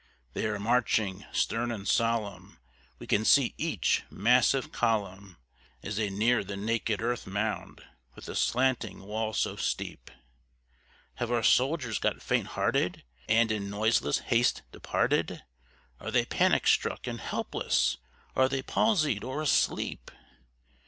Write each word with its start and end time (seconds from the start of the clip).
They 0.33 0.47
are 0.47 0.57
marching, 0.57 1.25
stern 1.31 1.71
and 1.71 1.87
solemn; 1.87 2.57
we 2.97 3.05
can 3.05 3.23
see 3.23 3.53
each 3.59 4.01
massive 4.09 4.71
column 4.71 5.37
As 5.83 5.97
they 5.97 6.09
near 6.09 6.43
the 6.43 6.57
naked 6.57 7.03
earth 7.03 7.27
mound 7.27 7.83
with 8.15 8.25
the 8.25 8.35
slanting 8.35 9.03
walls 9.03 9.37
so 9.37 9.57
steep. 9.57 10.09
Have 11.17 11.31
our 11.31 11.43
soldiers 11.43 11.99
got 11.99 12.19
faint 12.19 12.47
hearted, 12.57 13.03
and 13.29 13.51
in 13.51 13.69
noiseless 13.69 14.17
haste 14.33 14.63
departed? 14.71 15.43
Are 15.99 16.09
they 16.09 16.25
panic 16.25 16.65
struck 16.65 17.05
and 17.05 17.19
helpless? 17.21 17.97
Are 18.35 18.49
they 18.49 18.63
palsied 18.63 19.23
or 19.23 19.43
asleep? 19.43 20.09